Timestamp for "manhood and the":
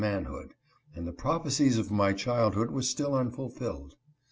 0.33-1.13